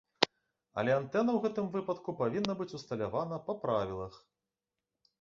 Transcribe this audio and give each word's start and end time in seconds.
Але 0.81 0.91
антэна 1.01 1.31
ў 1.35 1.39
гэтым 1.43 1.69
выпадку 1.77 2.17
павінна 2.23 2.57
быць 2.65 2.69
усталявана 2.81 3.37
на 3.49 3.57
правілах. 3.67 4.21